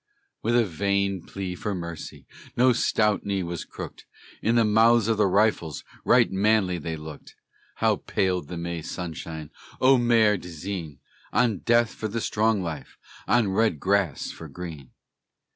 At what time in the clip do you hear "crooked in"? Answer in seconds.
3.65-4.55